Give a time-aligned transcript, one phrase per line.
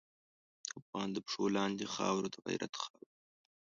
[0.65, 3.15] د افغان د پښو لاندې خاوره د غیرت خاوره ده.